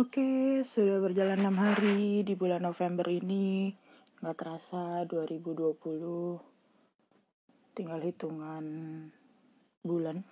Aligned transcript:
Oke, 0.00 0.64
sudah 0.64 1.04
berjalan 1.04 1.52
6 1.52 1.52
hari 1.52 2.24
di 2.24 2.32
bulan 2.32 2.64
November 2.64 3.12
ini. 3.12 3.76
Nggak 4.24 4.36
terasa 4.40 5.04
2020. 5.04 6.40
Tinggal 7.76 8.00
hitungan 8.00 8.64
bulan. 9.84 10.24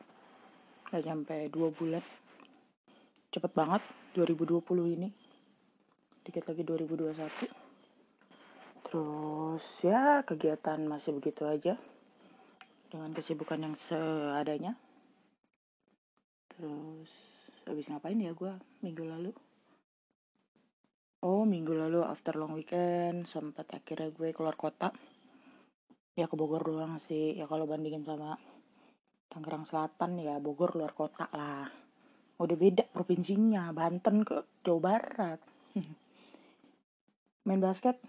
Nggak 0.88 1.04
sampai 1.04 1.52
2 1.52 1.76
bulan. 1.76 2.00
Cepet 3.28 3.52
banget 3.52 3.84
2020 4.16 4.96
ini. 4.96 5.12
Dikit 6.24 6.48
lagi 6.48 6.64
2021. 6.64 7.52
Terus 8.88 9.64
ya 9.84 10.24
kegiatan 10.24 10.80
masih 10.88 11.20
begitu 11.20 11.44
aja. 11.44 11.76
Dengan 12.88 13.12
kesibukan 13.12 13.60
yang 13.60 13.76
seadanya. 13.76 14.72
Terus 16.48 17.12
habis 17.68 17.92
ngapain 17.92 18.16
ya 18.16 18.32
gue 18.32 18.56
minggu 18.80 19.04
lalu? 19.04 19.36
Oh 21.20 21.44
minggu 21.44 21.76
lalu 21.76 22.00
after 22.00 22.32
long 22.32 22.56
weekend 22.56 23.28
sempat 23.28 23.68
akhirnya 23.68 24.08
gue 24.08 24.32
keluar 24.32 24.56
kota. 24.56 24.88
Ya 26.16 26.24
ke 26.24 26.32
Bogor 26.32 26.64
doang 26.64 26.96
sih. 26.96 27.36
Ya 27.36 27.44
kalau 27.44 27.68
bandingin 27.68 28.08
sama 28.08 28.40
Tangerang 29.28 29.68
Selatan 29.68 30.16
ya 30.16 30.40
Bogor 30.40 30.72
luar 30.72 30.96
kota 30.96 31.28
lah. 31.36 31.68
Udah 32.40 32.56
beda 32.56 32.88
provinsinya 32.88 33.68
Banten 33.76 34.24
ke 34.24 34.64
Jawa 34.64 34.80
Barat. 34.80 35.40
Main 37.44 37.60
basket 37.60 38.00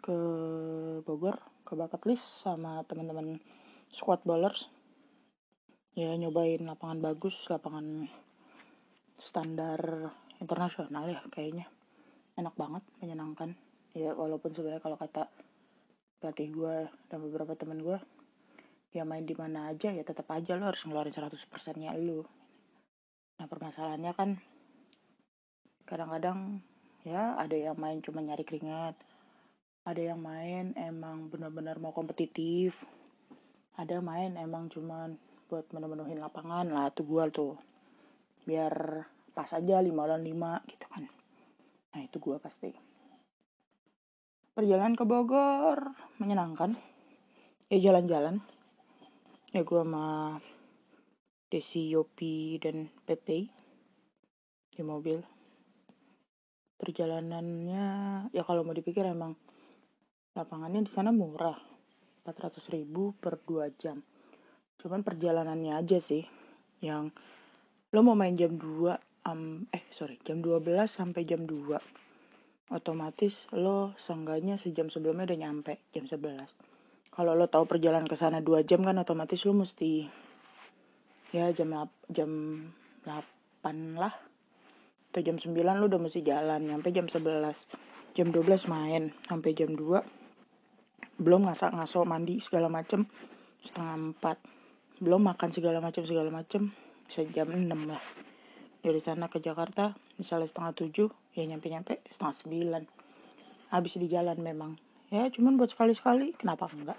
ke 0.00 0.16
Bogor 1.04 1.36
ke 1.68 1.76
bakat 1.76 2.00
list 2.08 2.48
sama 2.48 2.80
teman-teman 2.88 3.44
squad 3.92 4.24
ballers. 4.24 4.72
Ya 5.92 6.16
nyobain 6.16 6.64
lapangan 6.64 7.12
bagus 7.12 7.36
lapangan 7.52 8.08
standar 9.20 10.08
internasional 10.40 11.12
ya 11.12 11.20
kayaknya 11.28 11.68
enak 12.38 12.54
banget 12.54 12.86
menyenangkan. 13.02 13.58
Ya 13.98 14.14
walaupun 14.14 14.54
sebenarnya 14.54 14.78
kalau 14.78 14.94
kata 14.94 15.26
pelatih 16.22 16.54
gue 16.54 16.76
dan 17.10 17.18
beberapa 17.22 17.58
temen 17.58 17.82
gue 17.82 17.98
ya 18.94 19.04
main 19.04 19.26
di 19.26 19.36
mana 19.36 19.68
aja 19.70 19.92
ya 19.92 20.02
tetap 20.02 20.30
aja 20.32 20.56
lo 20.56 20.70
harus 20.70 20.82
ngeluarin 20.86 21.12
100% 21.12 21.34
nya 21.82 21.92
lu. 21.98 22.22
Nah 23.42 23.46
permasalahannya 23.50 24.12
kan 24.14 24.30
kadang-kadang 25.84 26.62
ya 27.02 27.34
ada 27.38 27.54
yang 27.54 27.76
main 27.78 27.98
cuma 28.04 28.22
nyari 28.22 28.44
keringat 28.44 28.94
ada 29.88 30.02
yang 30.04 30.20
main 30.20 30.76
emang 30.76 31.32
benar-benar 31.32 31.80
mau 31.80 31.96
kompetitif 31.96 32.76
ada 33.78 34.02
main 34.02 34.34
emang 34.36 34.68
cuma 34.68 35.08
buat 35.48 35.64
menemenuhin 35.72 36.20
lapangan. 36.20 36.68
Lah 36.68 36.90
tuh 36.92 37.06
gue 37.06 37.24
tuh 37.30 37.54
biar 38.44 39.04
pas 39.32 39.48
aja 39.54 39.78
lima 39.78 40.08
lawan 40.08 40.24
lima 40.24 40.58
gitu 40.66 40.82
kan 40.88 41.06
Nah 41.94 42.00
itu 42.04 42.16
gue 42.20 42.36
pasti. 42.36 42.70
Perjalanan 44.52 44.98
ke 44.98 45.06
Bogor 45.06 45.94
menyenangkan. 46.18 46.74
Ya 47.70 47.78
jalan-jalan. 47.90 48.42
Ya 49.54 49.64
gue 49.64 49.80
sama 49.80 50.36
Desi, 51.48 51.88
Yopi, 51.94 52.60
dan 52.60 52.92
Pepe 53.08 53.48
di 54.68 54.82
mobil. 54.84 55.22
Perjalanannya 56.78 57.86
ya 58.30 58.42
kalau 58.44 58.62
mau 58.62 58.76
dipikir 58.76 59.02
emang 59.08 59.32
lapangannya 60.36 60.84
di 60.84 60.92
sana 60.92 61.10
murah. 61.10 61.56
400 62.28 62.60
ribu 62.76 63.16
per 63.16 63.40
2 63.40 63.80
jam. 63.80 64.04
Cuman 64.76 65.00
perjalanannya 65.00 65.80
aja 65.80 65.96
sih 65.96 66.22
yang 66.84 67.08
lo 67.90 68.00
mau 68.04 68.12
main 68.12 68.36
jam 68.36 68.52
2 68.54 69.07
um, 69.28 69.68
eh 69.68 69.84
sorry 69.92 70.16
jam 70.24 70.40
12 70.40 70.88
sampai 70.88 71.28
jam 71.28 71.44
2 71.44 71.76
otomatis 72.72 73.48
lo 73.52 73.92
seenggaknya 74.00 74.56
sejam 74.56 74.88
sebelumnya 74.88 75.28
udah 75.28 75.38
nyampe 75.44 75.84
jam 75.92 76.08
11 76.08 76.68
kalau 77.18 77.34
lo 77.34 77.50
tahu 77.50 77.66
perjalanan 77.66 78.06
ke 78.06 78.14
sana 78.14 78.38
2 78.38 78.62
jam 78.62 78.86
kan 78.86 78.94
otomatis 78.96 79.42
lo 79.42 79.50
mesti 79.50 80.06
ya 81.34 81.52
jam 81.52 81.74
jam 82.08 82.30
8 83.02 83.98
lah. 83.98 84.14
Atau 85.10 85.24
jam 85.24 85.34
9 85.34 85.50
lo 85.50 85.90
udah 85.90 85.98
mesti 85.98 86.22
jalan 86.22 86.70
sampai 86.70 86.90
jam 86.94 87.10
11 87.10 88.14
jam 88.14 88.28
12 88.30 88.70
main 88.70 89.10
sampai 89.26 89.50
jam 89.50 89.74
2 89.74 91.18
belum 91.18 91.50
ngasak 91.50 91.74
ngaso 91.74 92.06
mandi 92.06 92.38
segala 92.38 92.70
macem. 92.70 93.10
Setengah 93.66 94.14
4 94.22 95.02
belum 95.02 95.26
makan 95.26 95.50
segala 95.50 95.82
macam 95.82 96.06
segala 96.06 96.30
macem. 96.30 96.70
Bisa 97.10 97.26
jam 97.34 97.50
6 97.50 97.66
lah 97.90 98.27
dari 98.78 99.00
sana 99.02 99.26
ke 99.26 99.42
Jakarta 99.42 99.94
misalnya 100.16 100.46
setengah 100.46 100.72
tujuh 100.74 101.08
ya 101.34 101.42
nyampe 101.46 101.66
nyampe 101.70 101.94
setengah 102.10 102.34
sembilan. 102.38 102.82
Habis 103.74 104.00
di 104.00 104.08
jalan 104.08 104.38
memang. 104.40 104.78
Ya 105.08 105.28
cuman 105.28 105.56
buat 105.56 105.72
sekali 105.72 105.92
sekali 105.96 106.32
kenapa 106.36 106.68
enggak? 106.70 106.98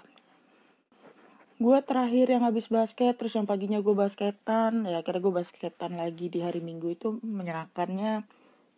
Gue 1.60 1.76
terakhir 1.84 2.32
yang 2.32 2.44
habis 2.48 2.72
basket 2.72 3.20
terus 3.20 3.36
yang 3.36 3.44
paginya 3.44 3.84
gue 3.84 3.92
basketan 3.92 4.88
ya 4.88 5.04
akhirnya 5.04 5.20
gue 5.20 5.34
basketan 5.44 5.92
lagi 6.00 6.32
di 6.32 6.40
hari 6.40 6.64
minggu 6.64 6.88
itu 6.96 7.20
menyenangkannya 7.20 8.24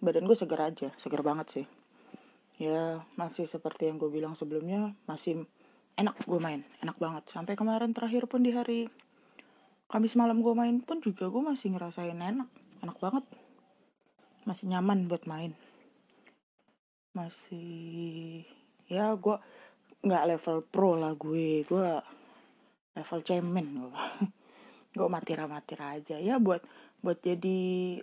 badan 0.03 0.27
gue 0.27 0.35
seger 0.35 0.61
aja 0.61 0.89
seger 0.99 1.23
banget 1.23 1.47
sih. 1.51 1.67
Ya 2.59 3.03
masih 3.15 3.47
seperti 3.47 3.87
yang 3.91 4.03
gue 4.03 4.11
bilang 4.11 4.35
sebelumnya 4.35 4.95
masih 5.07 5.47
enak 5.95 6.19
gue 6.27 6.41
main 6.43 6.67
enak 6.83 6.99
banget. 6.99 7.23
Sampai 7.31 7.55
kemarin 7.55 7.95
terakhir 7.95 8.27
pun 8.27 8.43
di 8.43 8.51
hari 8.51 8.91
Kamis 9.93 10.17
malam 10.17 10.41
gue 10.41 10.57
main 10.57 10.81
pun 10.81 11.05
juga 11.05 11.29
gue 11.29 11.43
masih 11.45 11.77
ngerasain 11.77 12.17
enak 12.17 12.49
enak 12.83 12.99
banget. 12.99 13.25
Masih 14.45 14.67
nyaman 14.69 15.07
buat 15.07 15.25
main. 15.31 15.55
Masih 17.15 18.43
ya 18.91 19.15
gue 19.15 19.37
nggak 20.03 20.27
level 20.35 20.57
pro 20.67 20.99
lah 20.99 21.15
gue. 21.15 21.63
Gue 21.63 21.89
level 22.93 23.21
cemen 23.25 23.67
gue 23.87 23.95
gue 24.99 25.09
matira 25.09 25.47
matira 25.47 25.97
aja. 25.97 26.19
Ya 26.19 26.43
buat 26.43 26.61
buat 27.01 27.23
jadi 27.23 27.99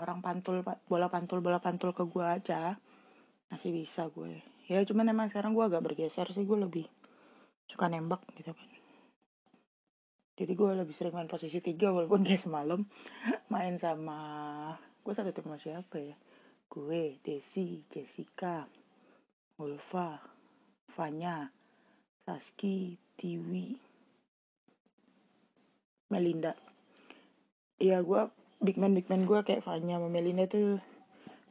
orang 0.00 0.24
pantul 0.24 0.64
bola 0.88 1.08
pantul 1.08 1.40
bola 1.40 1.58
pantul 1.58 1.96
ke 1.96 2.04
gue 2.04 2.24
aja. 2.24 2.76
Masih 3.48 3.72
bisa 3.72 4.06
gue. 4.12 4.44
Ya 4.70 4.84
cuman 4.86 5.10
emang 5.10 5.32
sekarang 5.32 5.56
gue 5.56 5.64
agak 5.64 5.82
bergeser 5.82 6.28
sih. 6.30 6.44
Gue 6.44 6.60
lebih 6.60 6.86
suka 7.70 7.86
nembak 7.86 8.20
gitu 8.34 8.50
kan 8.50 8.79
jadi 10.40 10.56
gue 10.56 10.70
lebih 10.72 10.96
sering 10.96 11.12
main 11.12 11.28
posisi 11.28 11.60
tiga 11.60 11.92
walaupun 11.92 12.24
kayak 12.26 12.48
semalam 12.48 12.88
main 13.52 13.76
sama 13.76 14.18
gue 15.04 15.12
satu 15.12 15.36
tim 15.36 15.44
sama 15.44 15.60
siapa 15.60 16.00
ya? 16.00 16.16
Gue 16.72 17.20
Desi 17.20 17.84
Jessica 17.92 18.64
Ulfa 19.60 20.16
Fanya 20.96 21.52
Saski 22.24 22.96
Tiwi 23.20 23.76
Melinda. 26.08 26.56
Iya 27.76 28.00
gue 28.00 28.32
big 28.64 28.80
man 28.80 28.96
big 28.96 29.12
man 29.12 29.28
gue 29.28 29.44
kayak 29.44 29.60
Fanya 29.60 30.00
sama 30.00 30.08
Melinda 30.08 30.48
tuh 30.48 30.80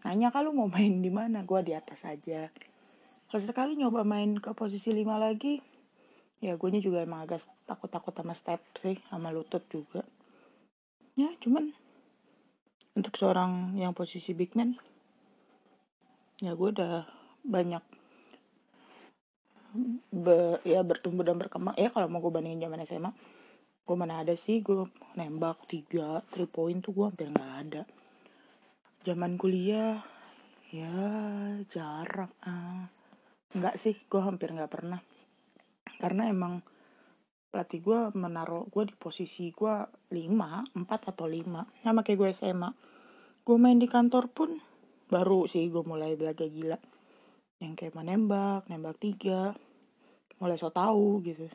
nanya 0.02 0.34
kalau 0.34 0.50
mau 0.50 0.66
main 0.66 0.98
di 0.98 1.14
mana? 1.14 1.46
Gue 1.46 1.62
di 1.62 1.78
atas 1.78 2.02
aja. 2.10 2.50
Kalau 3.30 3.42
sekali 3.46 3.78
nyoba 3.78 4.02
main 4.02 4.42
ke 4.42 4.50
posisi 4.58 4.90
lima 4.90 5.22
lagi 5.22 5.62
ya 6.40 6.56
gue 6.56 6.70
juga 6.80 7.04
emang 7.04 7.28
agak 7.28 7.44
takut-takut 7.68 8.16
sama 8.16 8.34
step 8.36 8.64
sih 8.80 8.96
sama 9.12 9.32
lutut 9.32 9.64
juga. 9.68 10.08
Ya 11.20 11.28
cuman 11.44 11.76
untuk 12.96 13.16
seorang 13.20 13.76
yang 13.76 13.92
posisi 13.92 14.32
big 14.32 14.56
man 14.56 14.80
ya 16.40 16.56
gue 16.56 16.70
udah 16.72 17.04
banyak 17.44 17.84
be, 20.16 20.64
ya 20.64 20.80
bertumbuh 20.82 21.28
dan 21.28 21.36
berkembang. 21.36 21.76
Ya 21.76 21.92
kalau 21.92 22.08
mau 22.08 22.24
gue 22.24 22.32
bandingin 22.32 22.68
zaman 22.68 22.88
SMA 22.88 23.12
gue 23.90 23.98
mana 23.98 24.22
ada 24.22 24.38
sih 24.38 24.62
gue 24.62 24.86
nembak 25.18 25.66
tiga 25.66 26.22
three 26.30 26.46
point 26.46 26.78
tuh 26.80 26.96
gue 26.96 27.06
hampir 27.12 27.28
nggak 27.36 27.54
ada. 27.68 27.84
Zaman 29.04 29.36
kuliah 29.36 30.00
ya 30.70 30.94
jarang 31.68 32.32
ah 32.46 32.88
nggak 33.58 33.76
sih 33.82 33.97
gue 34.08 34.22
hampir 34.22 34.53
nggak 34.53 34.70
pernah 34.70 35.02
karena 35.99 36.31
emang 36.31 36.63
pelatih 37.51 37.84
gue 37.84 37.99
menaruh 38.16 38.66
gue 38.72 38.87
di 38.87 38.96
posisi 38.96 39.51
gue 39.51 39.75
5, 40.16 40.16
4 40.16 41.11
atau 41.11 41.25
5 41.28 41.84
sama 41.84 42.01
kayak 42.01 42.17
gue 42.17 42.29
SMA 42.31 42.69
gue 43.43 43.57
main 43.57 43.81
di 43.81 43.90
kantor 43.90 44.29
pun 44.29 44.61
baru 45.09 45.49
sih 45.49 45.67
gue 45.73 45.81
mulai 45.81 46.13
belaga 46.13 46.46
gila. 46.46 46.78
Yang 47.59 47.73
kayak 47.75 47.97
menembak, 47.97 48.69
nembak 48.69 49.01
tiga 49.01 49.57
mulai 50.40 50.55
so 50.55 50.72
tau 50.72 51.19
gitu. 51.25 51.49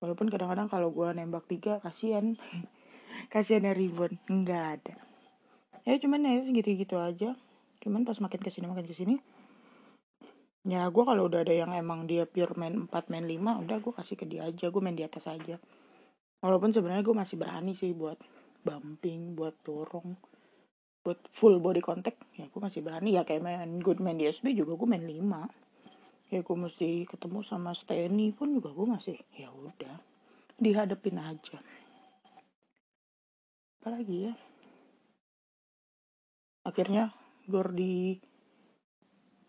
Walaupun 0.00 0.32
kadang-kadang 0.32 0.70
kalau 0.70 0.94
gue 0.94 1.10
nembak 1.12 1.44
tiga 1.50 1.82
kasihan. 1.82 2.38
Kasihan 3.32 3.66
ya 3.66 3.74
ribbon 3.74 4.22
nggak 4.30 4.64
ada. 4.78 4.94
Ya 5.82 5.98
cuman 5.98 6.22
ya 6.22 6.46
segitu-gitu 6.46 6.94
aja. 6.94 7.34
Cuman 7.82 8.06
pas 8.06 8.16
makin 8.22 8.38
ke 8.38 8.54
sini 8.54 8.70
makin 8.70 8.86
ke 8.86 8.94
sini 8.94 9.18
ya 10.66 10.90
gue 10.90 11.04
kalau 11.06 11.30
udah 11.30 11.46
ada 11.46 11.54
yang 11.54 11.70
emang 11.78 12.10
dia 12.10 12.26
pure 12.26 12.58
main 12.58 12.90
4 12.90 13.12
main 13.12 13.22
5 13.22 13.62
udah 13.62 13.76
gue 13.78 13.92
kasih 13.94 14.16
ke 14.18 14.26
dia 14.26 14.50
aja 14.50 14.66
gue 14.66 14.82
main 14.82 14.98
di 14.98 15.06
atas 15.06 15.30
aja. 15.30 15.62
Walaupun 16.42 16.74
sebenarnya 16.74 17.06
gue 17.06 17.14
masih 17.14 17.38
berani 17.38 17.72
sih 17.78 17.94
buat 17.94 18.18
bumping 18.66 19.38
buat 19.38 19.54
dorong 19.62 20.18
buat 21.06 21.22
full 21.30 21.62
body 21.62 21.78
contact 21.78 22.18
ya 22.34 22.50
gue 22.50 22.58
masih 22.58 22.82
berani. 22.82 23.14
Ya 23.14 23.22
kayak 23.22 23.46
main 23.46 23.78
good 23.78 24.02
main 24.02 24.18
di 24.18 24.26
SB 24.26 24.58
juga 24.58 24.74
gue 24.74 24.88
main 24.90 25.06
5 25.06 26.34
ya 26.34 26.42
gue 26.42 26.56
mesti 26.58 27.06
ketemu 27.06 27.38
sama 27.46 27.70
Steny 27.70 28.34
pun 28.34 28.58
juga 28.58 28.74
gue 28.74 28.86
masih 28.90 29.16
ya 29.38 29.54
udah 29.54 30.02
dihadapin 30.58 31.22
aja. 31.22 31.62
Apalagi 33.78 34.16
ya? 34.26 34.34
Akhirnya 36.66 37.14
gor 37.46 37.70
di 37.70 38.18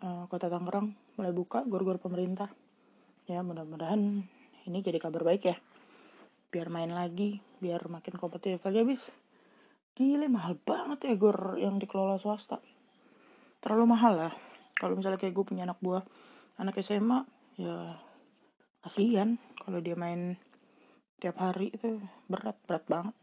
uh, 0.06 0.30
kota 0.30 0.46
Tangerang 0.46 1.06
mulai 1.18 1.34
buka 1.34 1.66
gor-gor 1.66 1.98
pemerintah. 1.98 2.54
Ya 3.25 3.42
mudah-mudahan 3.42 4.24
ini 4.69 4.78
jadi 4.86 5.02
kabar 5.02 5.25
baik 5.25 5.50
ya. 5.50 5.58
Biar 6.54 6.69
main 6.69 6.94
lagi 6.94 7.42
biar 7.58 7.90
makin 7.90 8.22
kompetitif 8.22 8.62
lagi 8.62 8.86
habis. 8.86 9.02
Gile 9.98 10.30
mahal 10.30 10.62
banget 10.62 11.10
ya 11.10 11.14
gor 11.18 11.58
yang 11.58 11.81
dikelola 11.81 12.22
swasta. 12.22 12.62
Terlalu 13.60 13.86
mahal 13.98 14.14
lah. 14.14 14.34
Kalau 14.78 14.94
misalnya 14.94 15.18
kayak 15.18 15.34
gue 15.34 15.42
punya 15.42 15.66
anak 15.66 15.81
buah 15.81 16.06
anak 16.62 16.78
SMA 16.86 17.25
ya 17.58 17.90
kasihan 18.86 19.42
kalau 19.58 19.81
dia 19.81 19.98
main 19.98 20.38
tiap 21.18 21.42
hari 21.42 21.74
itu. 21.74 21.98
Berat 22.30 22.62
berat 22.70 22.86
banget. 22.86 23.18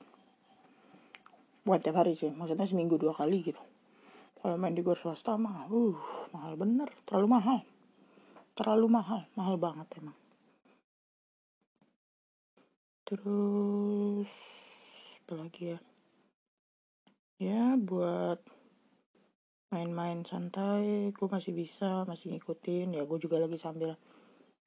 Buat 1.62 1.86
tiap 1.86 2.02
hari 2.02 2.18
sih 2.18 2.34
maksudnya 2.34 2.66
seminggu 2.66 2.98
dua 2.98 3.14
kali 3.14 3.46
gitu. 3.46 3.62
Kalau 4.42 4.58
main 4.58 4.74
di 4.74 4.82
gor 4.82 4.98
swasta 4.98 5.38
mah 5.38 5.70
uh 5.70 5.96
mahal 6.34 6.58
bener 6.58 6.90
terlalu 7.06 7.38
mahal 7.38 7.62
terlalu 8.54 8.86
mahal 8.86 9.26
mahal 9.34 9.58
banget 9.58 9.86
emang. 9.98 10.14
Terus 13.04 14.30
apa 15.24 15.32
lagi 15.36 15.62
ya? 15.74 15.78
Ya 17.42 17.76
buat 17.76 18.40
main-main 19.74 20.22
santai 20.22 21.10
gue 21.10 21.28
masih 21.28 21.52
bisa 21.52 22.06
masih 22.06 22.32
ngikutin. 22.32 22.94
Ya 22.94 23.02
gue 23.02 23.18
juga 23.18 23.42
lagi 23.42 23.58
sambil 23.58 23.98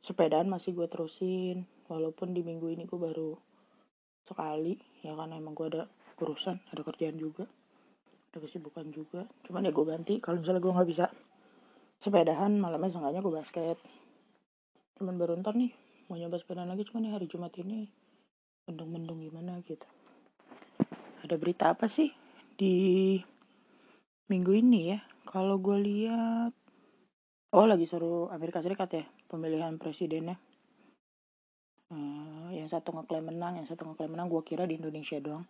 sepedaan 0.04 0.52
masih 0.52 0.76
gue 0.76 0.86
terusin. 0.92 1.64
Walaupun 1.88 2.36
di 2.36 2.44
minggu 2.44 2.68
ini 2.68 2.84
gue 2.84 3.00
baru 3.00 3.34
sekali 4.28 4.76
ya 5.08 5.16
kan 5.16 5.32
emang 5.32 5.56
gue 5.56 5.72
ada 5.72 5.88
urusan 6.20 6.60
ada 6.76 6.84
kerjaan 6.84 7.16
juga 7.16 7.48
ada 8.30 8.38
kesibukan 8.44 8.92
juga. 8.92 9.24
Cuman 9.48 9.66
ya 9.66 9.72
gue 9.72 9.86
ganti 9.88 10.20
kalau 10.20 10.44
misalnya 10.44 10.60
gue 10.60 10.76
nggak 10.76 10.90
bisa 10.92 11.06
sepedahan 11.98 12.54
malamnya 12.58 12.94
seenggaknya 12.94 13.22
gue 13.22 13.34
basket. 13.34 13.78
Cuman 14.98 15.18
baru 15.18 15.38
ntar 15.42 15.58
nih 15.58 15.74
mau 16.10 16.18
nyoba 16.18 16.40
sepeda 16.40 16.64
lagi 16.64 16.88
cuman 16.88 17.02
nih 17.04 17.14
hari 17.14 17.28
Jumat 17.28 17.54
ini 17.60 17.90
mendung-mendung 18.70 19.22
gimana 19.22 19.60
gitu. 19.66 19.86
Ada 21.26 21.36
berita 21.36 21.74
apa 21.74 21.90
sih 21.90 22.14
di 22.58 23.18
minggu 24.30 24.52
ini 24.54 24.94
ya? 24.94 25.00
Kalau 25.28 25.60
gue 25.60 25.78
lihat 25.78 26.54
oh 27.54 27.66
lagi 27.68 27.90
seru 27.90 28.30
Amerika 28.30 28.62
Serikat 28.62 28.90
ya 28.94 29.06
pemilihan 29.28 29.76
presidennya. 29.82 30.38
Uh, 31.88 32.52
yang 32.52 32.68
satu 32.68 32.92
ngeklaim 32.92 33.32
menang 33.32 33.64
yang 33.64 33.68
satu 33.68 33.88
ngeklaim 33.88 34.12
menang 34.12 34.28
gue 34.28 34.44
kira 34.44 34.68
di 34.68 34.76
Indonesia 34.76 35.18
doang. 35.24 35.48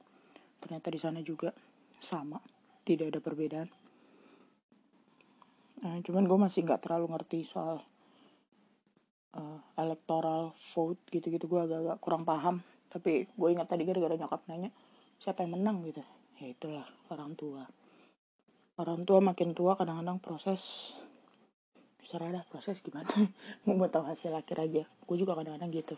Ternyata 0.61 0.87
di 0.89 0.99
sana 1.01 1.19
juga 1.21 1.53
sama 1.97 2.37
tidak 2.85 3.13
ada 3.13 3.19
perbedaan 3.21 3.86
uh, 5.87 5.97
cuman 6.03 6.27
gue 6.27 6.37
masih 6.37 6.67
nggak 6.67 6.83
terlalu 6.83 7.15
ngerti 7.15 7.47
soal 7.47 7.79
uh, 9.39 9.59
electoral 9.79 10.51
vote 10.75 10.99
gitu-gitu. 11.07 11.47
Gue 11.47 11.63
agak-agak 11.63 11.97
kurang 12.03 12.27
paham. 12.27 12.59
Tapi 12.91 13.31
gue 13.31 13.49
ingat 13.51 13.71
tadi 13.71 13.87
gara-gara 13.87 14.19
nyokap 14.19 14.43
nanya 14.51 14.71
siapa 15.23 15.47
yang 15.47 15.55
menang? 15.55 15.79
Gitu. 15.87 16.03
Ya 16.43 16.51
itulah 16.51 16.85
orang 17.07 17.33
tua. 17.39 17.63
Orang 18.77 19.07
tua 19.07 19.23
makin 19.23 19.55
tua 19.55 19.73
kadang-kadang 19.79 20.19
proses 20.19 20.93
serah 22.07 22.31
dah 22.31 22.43
proses 22.51 22.79
gimana. 22.83 23.07
Mau 23.67 23.79
tahu 23.87 24.03
hasil 24.07 24.35
akhir 24.35 24.57
aja. 24.59 24.83
Gue 25.07 25.15
juga 25.15 25.33
kadang-kadang 25.39 25.71
gitu. 25.71 25.95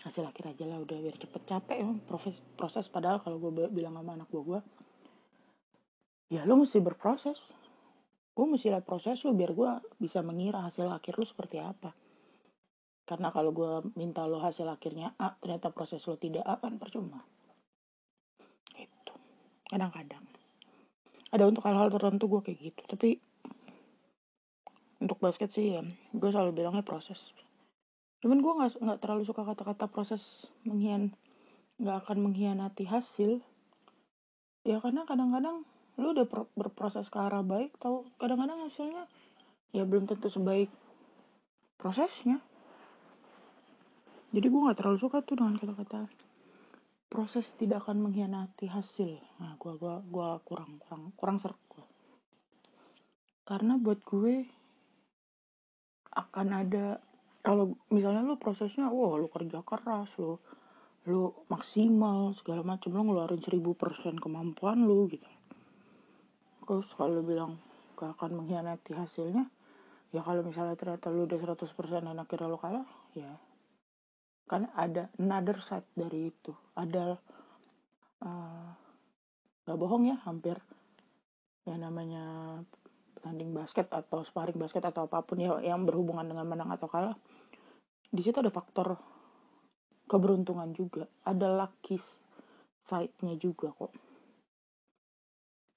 Hasil 0.00 0.24
akhir 0.24 0.56
aja 0.56 0.64
lah 0.64 0.80
udah 0.80 0.96
biar 0.96 1.16
cepet 1.20 1.42
capek 1.44 1.76
emang 1.84 2.00
proses 2.08 2.32
proses. 2.56 2.88
Padahal 2.88 3.20
kalau 3.20 3.36
gue 3.36 3.68
bilang 3.68 4.00
sama 4.00 4.16
anak 4.16 4.32
gue 4.32 4.40
gue 4.40 4.60
ya 6.30 6.46
lo 6.46 6.54
mesti 6.62 6.78
berproses 6.78 7.36
gue 8.40 8.48
mesti 8.48 8.72
lihat 8.72 8.88
proses 8.88 9.20
lo 9.28 9.36
biar 9.36 9.52
gue 9.52 9.68
bisa 10.00 10.24
mengira 10.24 10.64
hasil 10.64 10.88
akhir 10.88 11.20
lo 11.20 11.28
seperti 11.28 11.60
apa. 11.60 11.92
Karena 13.04 13.28
kalau 13.28 13.52
gue 13.52 13.92
minta 14.00 14.24
lo 14.24 14.40
hasil 14.40 14.64
akhirnya 14.64 15.12
A 15.20 15.36
ternyata 15.36 15.68
proses 15.68 16.00
lo 16.08 16.16
tidak 16.16 16.48
A 16.48 16.56
kan 16.56 16.80
percuma. 16.80 17.20
Kadang-kadang. 19.68 20.24
Ada 21.28 21.44
untuk 21.52 21.68
hal-hal 21.68 21.92
tertentu 21.92 22.32
gue 22.32 22.40
kayak 22.48 22.58
gitu. 22.72 22.82
Tapi 22.88 23.20
untuk 25.04 25.20
basket 25.20 25.52
sih 25.52 25.76
ya 25.76 25.84
gue 26.16 26.30
selalu 26.32 26.64
bilangnya 26.64 26.80
proses. 26.80 27.36
Cuman 28.24 28.40
gue 28.40 28.52
nggak 28.56 28.72
nggak 28.80 28.98
terlalu 29.04 29.28
suka 29.28 29.44
kata-kata 29.44 29.84
proses 29.92 30.48
menghian 30.64 31.12
nggak 31.76 32.08
akan 32.08 32.24
mengkhianati 32.24 32.88
hasil. 32.88 33.44
Ya 34.64 34.80
karena 34.80 35.04
kadang-kadang 35.04 35.68
lu 35.98 36.14
udah 36.14 36.26
berproses 36.54 37.08
ke 37.08 37.18
arah 37.18 37.42
baik 37.42 37.74
tau. 37.80 38.06
Kadang-kadang 38.20 38.68
hasilnya 38.68 39.08
ya 39.74 39.82
belum 39.82 40.06
tentu 40.06 40.30
sebaik 40.30 40.70
prosesnya. 41.80 42.38
Jadi 44.30 44.46
gue 44.46 44.60
nggak 44.62 44.78
terlalu 44.78 44.98
suka 45.02 45.26
tuh 45.26 45.42
dengan 45.42 45.58
kata-kata 45.58 46.06
proses 47.10 47.50
tidak 47.58 47.82
akan 47.84 48.06
mengkhianati 48.06 48.70
hasil. 48.70 49.18
Nah 49.42 49.58
gua 49.58 49.74
gua 49.74 49.94
gua 50.06 50.28
kurang 50.46 50.78
kurang 50.86 51.10
kurang 51.18 51.36
serak 51.42 51.58
gua. 51.66 51.82
Karena 53.42 53.74
buat 53.74 53.98
gue 54.06 54.46
akan 56.14 56.48
ada 56.54 57.02
kalau 57.42 57.74
misalnya 57.90 58.22
lu 58.22 58.38
prosesnya 58.38 58.86
wah 58.86 59.18
lu 59.18 59.26
kerja 59.26 59.58
keras 59.66 60.10
lu 60.22 60.38
lu 61.10 61.34
maksimal 61.50 62.30
segala 62.38 62.62
macam 62.62 62.94
lu 62.94 63.10
ngeluarin 63.10 63.42
seribu 63.42 63.74
persen 63.74 64.14
kemampuan 64.22 64.86
lu 64.86 65.10
gitu 65.10 65.26
terus 66.70 66.86
kalau 66.94 67.18
bilang 67.26 67.58
gak 67.98 68.14
akan 68.14 68.38
mengkhianati 68.38 68.94
hasilnya 68.94 69.42
ya 70.14 70.22
kalau 70.22 70.46
misalnya 70.46 70.78
ternyata 70.78 71.10
lu 71.10 71.26
udah 71.26 71.58
100% 71.58 71.66
dan 72.06 72.14
akhirnya 72.14 72.46
lu 72.46 72.58
kalah 72.62 72.86
ya. 73.18 73.26
Kan 74.46 74.70
ada 74.78 75.10
another 75.18 75.58
side 75.66 75.86
dari 75.98 76.30
itu. 76.30 76.54
Ada 76.78 77.18
uh, 78.22 78.70
gak 79.66 79.78
bohong 79.82 80.14
ya 80.14 80.16
hampir 80.22 80.62
yang 81.66 81.82
namanya 81.82 82.22
tanding 83.18 83.50
basket 83.50 83.90
atau 83.90 84.22
sparring 84.22 84.54
basket 84.54 84.86
atau 84.86 85.10
apa 85.10 85.26
pun 85.26 85.42
ya 85.42 85.58
yang 85.58 85.82
berhubungan 85.82 86.22
dengan 86.22 86.46
menang 86.46 86.70
atau 86.70 86.86
kalah 86.86 87.18
di 88.14 88.22
situ 88.22 88.38
ada 88.38 88.54
faktor 88.54 88.94
keberuntungan 90.06 90.70
juga. 90.70 91.10
Ada 91.26 91.50
lucky 91.50 91.98
side-nya 92.86 93.34
juga 93.42 93.74
kok 93.74 94.09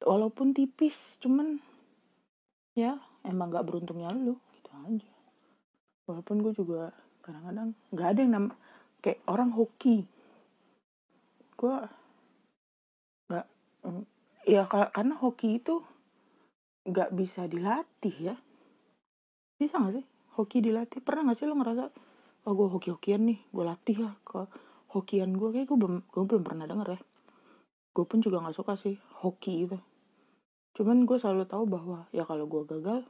walaupun 0.04 0.52
tipis 0.52 0.96
cuman 1.24 1.64
ya 2.76 3.00
emang 3.24 3.50
gak 3.50 3.66
beruntungnya 3.66 4.12
lu 4.12 4.36
gitu 4.60 4.70
aja. 4.84 5.14
Walaupun 6.04 6.44
gue 6.44 6.54
juga 6.54 6.92
kadang-kadang 7.24 7.72
nggak 7.96 8.08
ada 8.12 8.20
yang 8.20 8.32
nam 8.36 8.46
kayak 9.00 9.24
orang 9.32 9.56
hoki. 9.56 10.04
Gue 11.56 11.76
nggak 13.32 13.46
ya 14.44 14.68
karena 14.68 15.16
hoki 15.16 15.64
itu 15.64 15.80
nggak 16.84 17.16
bisa 17.16 17.48
dilatih 17.48 18.16
ya. 18.20 18.36
Bisa 19.56 19.80
nggak 19.80 20.04
sih 20.04 20.06
hoki 20.36 20.60
dilatih? 20.60 21.00
Pernah 21.00 21.32
nggak 21.32 21.38
sih 21.40 21.48
lo 21.48 21.56
ngerasa 21.56 21.88
oh 22.44 22.52
gue 22.52 22.68
hoki 22.68 22.92
hokian 22.92 23.24
nih 23.24 23.40
gue 23.40 23.64
latih 23.64 23.96
ya 24.04 24.12
ke 24.28 24.44
hokian 24.92 25.32
gue 25.40 25.50
kayak 25.56 25.72
gue 25.72 25.78
belum 25.80 26.04
gue 26.04 26.24
belum 26.28 26.44
pernah 26.44 26.68
denger 26.68 27.00
ya. 27.00 27.02
Gue 27.96 28.04
pun 28.04 28.20
juga 28.20 28.44
nggak 28.44 28.60
suka 28.60 28.76
sih 28.76 29.00
hoki 29.24 29.72
itu 29.72 29.80
cuman 30.74 31.06
gue 31.06 31.18
selalu 31.22 31.46
tahu 31.46 31.70
bahwa 31.70 32.10
ya 32.10 32.26
kalau 32.26 32.50
gue 32.50 32.66
gagal 32.66 33.06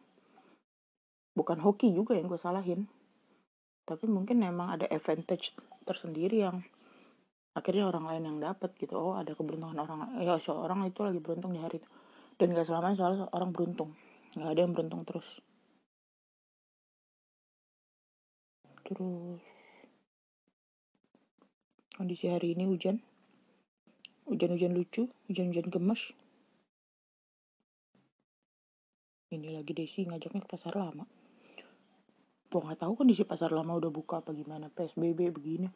bukan 1.34 1.58
hoki 1.60 1.92
juga 1.92 2.18
yang 2.18 2.30
gue 2.30 2.40
salahin. 2.40 2.86
Tapi 3.84 4.08
mungkin 4.08 4.40
memang 4.40 4.80
ada 4.80 4.88
advantage 4.88 5.52
tersendiri 5.84 6.40
yang 6.40 6.64
akhirnya 7.54 7.90
orang 7.90 8.08
lain 8.08 8.24
yang 8.24 8.38
dapat 8.40 8.72
gitu. 8.80 8.96
Oh 8.96 9.14
ada 9.20 9.36
keberuntungan 9.36 9.76
orang 9.76 10.24
ya 10.24 10.40
seorang 10.40 10.88
itu 10.88 11.04
lagi 11.04 11.20
beruntung 11.20 11.52
di 11.52 11.60
hari 11.60 11.84
itu. 11.84 11.90
Dan 12.40 12.56
gak 12.56 12.66
selamanya 12.66 12.98
soal 12.98 13.14
orang 13.30 13.52
beruntung. 13.52 13.94
Nggak 14.34 14.50
ada 14.50 14.62
yang 14.64 14.74
beruntung 14.74 15.02
terus. 15.06 15.28
Terus 18.88 19.42
kondisi 21.94 22.26
hari 22.32 22.58
ini 22.58 22.66
hujan. 22.66 23.04
Hujan-hujan 24.24 24.72
lucu 24.72 25.12
hujan-hujan 25.28 25.68
gemes 25.68 26.16
ini 29.34 29.50
lagi 29.50 29.74
Desi 29.74 30.06
ngajaknya 30.06 30.46
ke 30.46 30.50
pasar 30.50 30.78
lama. 30.78 31.06
Gue 32.54 32.62
nggak 32.62 32.86
tahu 32.86 32.94
kondisi 32.94 33.26
pasar 33.26 33.50
lama 33.50 33.74
udah 33.74 33.90
buka 33.90 34.22
apa 34.22 34.30
gimana 34.30 34.70
psbb 34.70 35.34
begini. 35.34 35.68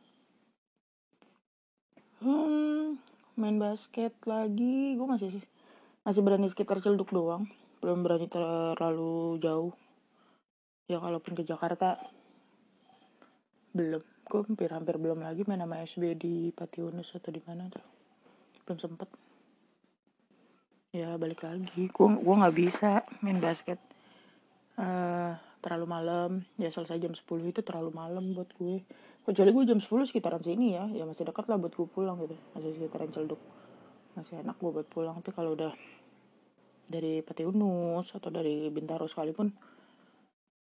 Hmm 2.21 3.01
main 3.37 3.61
basket 3.61 4.17
lagi. 4.25 4.97
Gue 4.97 5.07
masih 5.07 5.29
masih 6.01 6.21
berani 6.25 6.49
sekitar 6.49 6.81
Cilduk 6.81 7.13
doang. 7.13 7.45
Belum 7.79 8.01
berani 8.01 8.25
terlalu 8.25 9.37
jauh. 9.39 9.73
Ya 10.89 10.97
kalaupun 10.97 11.37
ke 11.37 11.45
Jakarta. 11.45 11.95
Belum. 13.71 14.01
Gue 14.27 14.43
hampir 14.43 14.69
hampir 14.73 14.99
belum 14.99 15.23
lagi 15.23 15.47
main 15.47 15.63
sama 15.63 15.79
SB 15.85 16.03
di 16.19 16.51
Patiunus 16.51 17.15
atau 17.15 17.31
di 17.31 17.39
mana 17.45 17.69
tuh. 17.71 17.85
Belum 18.65 18.77
sempet 18.81 19.07
ya 20.91 21.15
balik 21.19 21.43
lagi. 21.43 21.89
Gue 21.91 22.07
gue 22.15 22.35
nggak 22.39 22.55
bisa 22.55 23.03
main 23.23 23.39
basket. 23.41 23.79
Uh, 24.77 25.33
terlalu 25.59 25.85
malam. 25.89 26.31
Ya 26.55 26.69
selesai 26.71 27.01
jam 27.01 27.13
10 27.13 27.23
itu 27.51 27.61
terlalu 27.65 27.91
malam 27.91 28.35
buat 28.37 28.49
gue. 28.55 28.83
Kecuali 29.27 29.51
gue 29.51 29.63
jam 29.67 29.79
10 29.83 30.09
sekitaran 30.09 30.41
sini 30.43 30.77
ya. 30.77 30.85
Ya 30.91 31.03
masih 31.03 31.27
dekat 31.27 31.49
lah 31.51 31.59
buat 31.59 31.73
gue 31.73 31.87
pulang 31.89 32.17
gitu. 32.23 32.35
Masih 32.55 32.71
sekitaran 32.77 33.09
celduk. 33.11 33.41
Masih 34.15 34.39
enak 34.39 34.55
gue 34.59 34.71
buat 34.71 34.87
pulang. 34.87 35.19
Tapi 35.19 35.31
kalau 35.35 35.57
udah 35.57 35.73
dari 36.87 37.19
Patiunus 37.19 38.15
atau 38.15 38.31
dari 38.31 38.71
Bintaro 38.71 39.11
sekalipun 39.11 39.51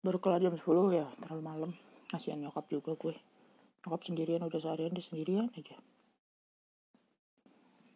baru 0.03 0.19
kelar 0.19 0.39
jam 0.39 0.55
10 0.55 0.63
ya 0.95 1.07
terlalu 1.19 1.43
malam. 1.43 1.71
Kasihan 2.07 2.39
nyokap 2.39 2.69
juga 2.71 2.95
gue. 2.95 3.15
Nyokap 3.83 4.01
sendirian 4.07 4.43
udah 4.47 4.59
seharian 4.59 4.95
di 4.95 5.03
sendirian 5.03 5.51
aja. 5.51 5.75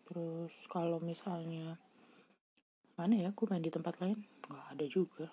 Terus 0.07 0.51
kalau 0.71 1.03
misalnya 1.03 1.75
mana 2.97 3.13
ya 3.13 3.29
gue 3.29 3.45
main 3.45 3.61
di 3.61 3.69
tempat 3.69 4.01
lain? 4.01 4.17
Nggak 4.49 4.67
ada 4.73 4.85
juga. 4.89 5.27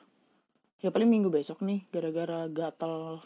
Ya 0.84 0.92
paling 0.92 1.08
minggu 1.08 1.32
besok 1.32 1.64
nih 1.64 1.88
gara-gara 1.88 2.44
gatal 2.52 3.24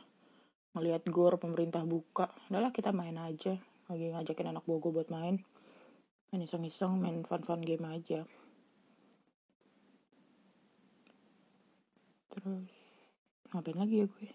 ngelihat 0.79 1.03
gor 1.11 1.35
pemerintah 1.43 1.83
buka. 1.83 2.31
Udahlah 2.47 2.71
kita 2.71 2.95
main 2.95 3.19
aja. 3.19 3.59
Lagi 3.91 4.15
ngajakin 4.15 4.55
anak 4.55 4.63
gue 4.63 4.79
buat 4.79 5.11
main. 5.11 5.43
Main 6.31 6.47
iseng-iseng 6.47 7.03
main 7.03 7.27
fun-fun 7.27 7.67
game 7.67 7.83
aja. 7.83 8.23
Terus 12.31 12.71
ngapain 13.51 13.75
lagi 13.75 13.95
ya 14.01 14.07
gue? 14.07 14.29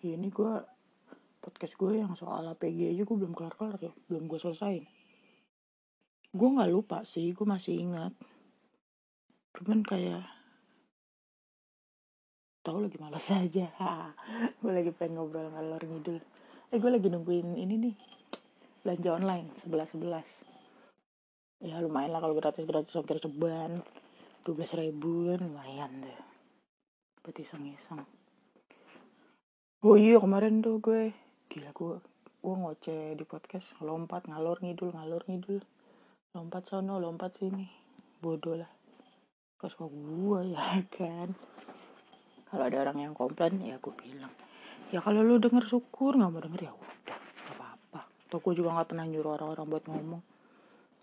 Ini 0.00 0.28
gue 0.32 0.52
podcast 1.44 1.76
gue 1.76 2.00
yang 2.00 2.16
soal 2.16 2.48
APG 2.48 2.96
aja 2.96 3.02
gue 3.04 3.16
belum 3.20 3.36
kelar-kelar 3.36 3.76
ya. 3.76 3.92
Belum 4.08 4.24
gue 4.24 4.40
selesain 4.40 4.88
gue 6.30 6.48
nggak 6.48 6.70
lupa 6.70 7.02
sih 7.02 7.34
gue 7.34 7.46
masih 7.46 7.74
ingat. 7.78 8.14
Cuman 9.56 9.82
kayak 9.82 10.22
tahu 12.62 12.86
lagi 12.86 12.98
malas 13.02 13.26
aja. 13.42 13.68
Gue 14.62 14.72
lagi 14.72 14.90
pengen 14.94 15.18
ngobrol 15.18 15.50
ngalor 15.50 15.82
ngidul. 15.82 16.22
Eh 16.70 16.78
gue 16.78 16.90
lagi 16.90 17.08
nungguin 17.10 17.58
ini 17.58 17.74
nih 17.76 17.96
belanja 18.80 19.12
online 19.12 19.48
sebelas 19.60 19.92
sebelas 19.92 20.28
ya 21.60 21.76
lumayan 21.84 22.16
lah 22.16 22.24
kalau 22.24 22.32
gratis 22.32 22.64
gratis 22.64 22.96
ongkir 22.96 23.20
ceban 23.20 23.84
dua 24.40 24.54
belas 24.56 24.72
ribu 24.72 25.28
kan 25.28 25.44
lumayan 25.44 25.92
deh. 26.00 26.20
Buat 27.20 27.36
iseng 27.44 27.68
iseng 27.68 28.00
oh 29.80 29.96
iya 29.96 30.20
kemarin 30.20 30.60
tuh 30.60 30.76
gue 30.76 31.12
gila 31.48 31.72
gue 31.72 31.96
gue 32.40 32.54
ngoceh 32.56 33.16
di 33.16 33.24
podcast 33.24 33.64
lompat 33.80 34.28
ngalor 34.28 34.60
ngidul 34.60 34.92
ngalor 34.92 35.24
ngidul 35.24 35.64
lompat 36.30 36.62
sono 36.70 37.02
lompat 37.02 37.42
sini. 37.42 37.66
Bodoh 38.22 38.54
lah. 38.54 38.70
Kok 39.58 39.90
gue 39.90 40.40
ya 40.54 40.78
kan? 40.86 41.34
Kalau 42.46 42.64
ada 42.66 42.86
orang 42.86 42.98
yang 43.10 43.14
komplain 43.18 43.58
ya 43.58 43.82
gue 43.82 43.94
bilang. 43.98 44.30
Ya 44.94 45.02
kalau 45.02 45.26
lu 45.26 45.42
denger 45.42 45.66
syukur 45.66 46.14
nggak 46.14 46.30
mau 46.30 46.42
denger 46.42 46.70
ya 46.70 46.72
udah. 46.74 47.18
Gak 47.18 47.54
apa-apa. 47.58 48.00
Atau 48.06 48.38
gue 48.42 48.62
juga 48.62 48.78
nggak 48.78 48.94
pernah 48.94 49.06
nyuruh 49.10 49.32
orang-orang 49.42 49.66
buat 49.66 49.84
ngomong. 49.90 50.22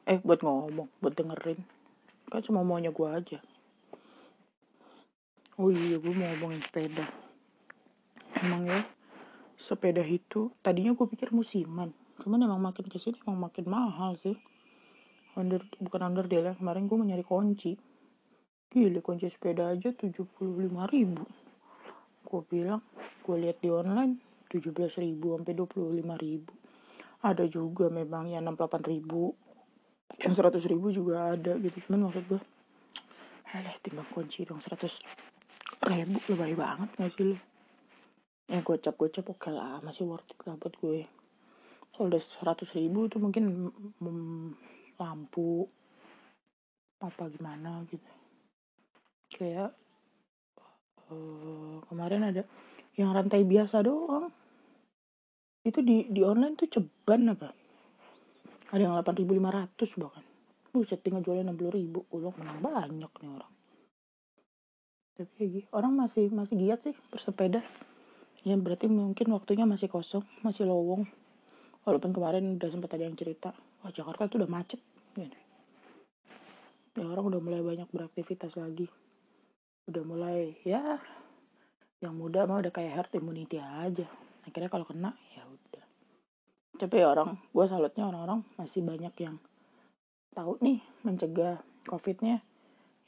Eh 0.07 0.19
buat 0.23 0.39
ngomong 0.39 0.87
buat 1.03 1.13
dengerin. 1.15 1.59
Kan 2.31 2.41
cuma 2.47 2.63
maunya 2.63 2.95
gue 2.95 3.07
aja. 3.07 3.39
Oh 5.59 5.67
iya 5.67 5.99
gue 5.99 6.13
mau 6.15 6.27
ngomongin 6.35 6.63
sepeda. 6.63 7.03
Emang 8.47 8.63
ya 8.63 8.79
sepeda 9.59 10.07
itu 10.07 10.55
tadinya 10.63 10.95
gue 10.95 11.07
pikir 11.11 11.35
musiman. 11.35 11.91
Cuman 12.23 12.47
emang 12.47 12.63
makin 12.63 12.87
ke 12.87 12.95
sini 12.95 13.19
emang 13.27 13.51
makin 13.51 13.67
mahal 13.67 14.15
sih 14.23 14.39
under 15.37 15.61
bukan 15.77 16.01
under 16.01 16.25
deal 16.25 16.43
ya 16.43 16.57
kemarin 16.57 16.89
gue 16.89 16.97
mau 16.97 17.05
nyari 17.05 17.21
kunci 17.21 17.77
Gila 18.67 18.99
kunci 18.99 19.31
sepeda 19.31 19.71
aja 19.71 19.95
75 19.95 20.27
ribu. 20.91 21.23
Gue 22.27 22.41
bilang, 22.51 22.83
gue 23.23 23.39
lihat 23.39 23.63
di 23.63 23.71
online 23.71 24.19
17 24.51 24.75
ribu 24.99 25.39
sampai 25.39 25.55
25 25.55 26.03
ribu. 26.19 26.51
Ada 27.23 27.47
juga 27.47 27.87
memang 27.87 28.27
yang 28.27 28.43
68 28.43 28.91
ribu. 28.91 29.31
Yang 30.19 30.33
100 30.59 30.67
ribu 30.67 30.91
juga 30.91 31.31
ada 31.31 31.55
gitu. 31.55 31.79
Cuman 31.87 32.11
maksud 32.11 32.27
gue, 32.27 32.41
alah 33.55 33.75
timbang 33.79 34.07
kunci 34.11 34.43
dong 34.43 34.59
100 34.59 34.83
ribu 35.87 36.19
lebih 36.27 36.59
banget 36.59 36.89
gak 36.99 37.11
sih 37.15 37.23
lu? 37.23 37.37
Yang 38.51 38.61
gocap-gocap 38.67 39.31
oke 39.31 39.47
lah, 39.47 39.79
masih 39.79 40.03
worth 40.03 40.27
it 40.27 40.39
lah 40.43 40.59
buat 40.59 40.75
gue. 40.75 41.07
Kalau 41.95 42.11
udah 42.11 42.19
100 42.19 42.67
ribu 42.75 43.07
tuh 43.07 43.23
mungkin 43.23 43.71
mm, 44.03 44.47
lampu 44.97 45.69
apa 46.97 47.29
gimana 47.29 47.85
gitu. 47.89 48.11
Kayak 49.29 49.77
uh, 51.13 51.77
kemarin 51.85 52.33
ada 52.33 52.43
yang 52.97 53.13
rantai 53.13 53.45
biasa 53.45 53.85
doang. 53.85 54.33
Itu 55.61 55.83
di 55.85 56.09
di 56.09 56.21
online 56.25 56.57
tuh 56.57 56.69
ceban 56.71 57.29
apa? 57.29 57.53
Ada 58.73 58.81
yang 58.81 58.95
8500 58.99 60.01
bahkan. 60.01 60.25
Buset 60.73 60.99
tinggal 61.05 61.23
jualnya 61.23 61.53
60 61.53 61.77
ribu. 61.77 62.03
Ulang 62.11 62.35
menang 62.41 62.59
banyak 62.59 63.11
nih 63.21 63.29
orang. 63.31 63.53
Tapi 65.17 65.43
gitu 65.49 65.67
orang 65.73 65.93
masih 65.97 66.29
masih 66.29 66.55
giat 66.57 66.81
sih 66.85 66.95
bersepeda. 67.09 67.61
Ya 68.45 68.55
berarti 68.55 68.85
mungkin 68.87 69.33
waktunya 69.33 69.65
masih 69.65 69.89
kosong 69.89 70.25
masih 70.41 70.65
lowong. 70.65 71.05
Walaupun 71.87 72.11
kemarin 72.11 72.59
udah 72.59 72.69
sempat 72.69 72.95
ada 72.95 73.07
yang 73.07 73.15
cerita 73.15 73.55
wah 73.87 73.95
Jakarta 73.95 74.27
tuh 74.27 74.43
udah 74.43 74.51
macet. 74.51 74.83
Gitu. 75.15 75.39
ya 76.99 77.07
orang 77.07 77.31
udah 77.31 77.39
mulai 77.39 77.63
banyak 77.63 77.87
beraktivitas 77.87 78.59
lagi. 78.59 78.91
Udah 79.87 80.03
mulai 80.03 80.59
ya 80.67 80.99
yang 82.03 82.19
muda 82.19 82.43
mah 82.43 82.59
udah 82.59 82.73
kayak 82.75 82.99
herd 82.99 83.11
immunity 83.15 83.63
aja. 83.63 84.03
Akhirnya 84.43 84.67
kalau 84.67 84.83
kena 84.83 85.15
ya 85.31 85.47
udah. 85.47 85.85
Tapi 86.75 86.95
ya 86.99 87.07
orang 87.15 87.39
gue 87.39 87.65
salutnya 87.71 88.11
orang-orang 88.11 88.43
masih 88.59 88.83
banyak 88.83 89.15
yang 89.23 89.39
tahu 90.35 90.59
nih 90.59 90.83
mencegah 91.07 91.63
covidnya. 91.87 92.43